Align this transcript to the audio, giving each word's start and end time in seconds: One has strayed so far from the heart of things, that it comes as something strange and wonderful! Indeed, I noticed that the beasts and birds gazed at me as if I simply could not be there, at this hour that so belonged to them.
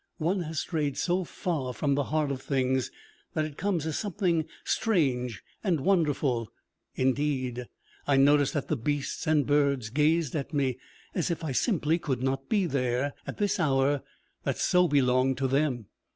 One 0.17 0.39
has 0.39 0.59
strayed 0.61 0.97
so 0.97 1.23
far 1.23 1.75
from 1.75 1.93
the 1.93 2.05
heart 2.05 2.31
of 2.31 2.41
things, 2.41 2.89
that 3.35 3.45
it 3.45 3.55
comes 3.55 3.85
as 3.85 3.99
something 3.99 4.45
strange 4.65 5.43
and 5.63 5.79
wonderful! 5.81 6.51
Indeed, 6.95 7.67
I 8.07 8.17
noticed 8.17 8.55
that 8.55 8.67
the 8.67 8.75
beasts 8.77 9.27
and 9.27 9.45
birds 9.45 9.91
gazed 9.91 10.35
at 10.35 10.55
me 10.55 10.79
as 11.13 11.29
if 11.29 11.43
I 11.43 11.51
simply 11.51 11.99
could 11.99 12.23
not 12.23 12.49
be 12.49 12.65
there, 12.65 13.13
at 13.27 13.37
this 13.37 13.59
hour 13.59 14.01
that 14.43 14.57
so 14.57 14.87
belonged 14.87 15.37
to 15.37 15.47
them. 15.47 15.85